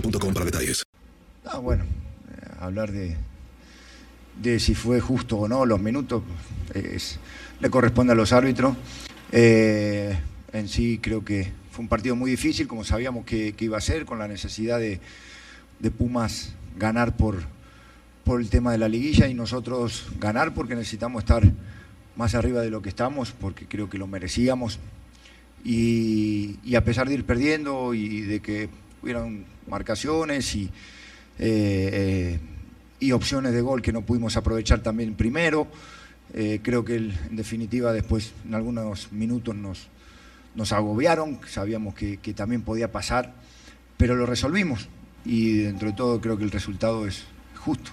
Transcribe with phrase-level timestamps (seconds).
[0.00, 0.82] para detalles.
[1.44, 3.16] Ah, bueno, eh, hablar de,
[4.42, 6.22] de si fue justo o no los minutos
[7.60, 8.76] le corresponde a los árbitros.
[9.32, 10.16] Eh,
[10.52, 14.04] en sí creo que fue un partido muy difícil, como sabíamos que, iba a ser,
[14.04, 15.00] con la necesidad de,
[15.78, 17.42] de Pumas ganar por,
[18.24, 21.42] por el tema de la liguilla y nosotros ganar porque necesitamos estar
[22.16, 24.78] más arriba de lo que estamos, porque creo que lo merecíamos.
[25.64, 28.68] Y a pesar de ir perdiendo y de que
[29.06, 30.70] hubieran marcaciones y, eh,
[31.38, 32.40] eh,
[32.98, 35.68] y opciones de gol que no pudimos aprovechar también primero,
[36.34, 39.86] eh, creo que en definitiva después en algunos minutos nos,
[40.56, 43.32] nos agobiaron, sabíamos que también podía pasar,
[43.96, 44.88] pero lo resolvimos
[45.24, 47.24] y dentro de todo creo que el resultado es
[47.54, 47.92] justo.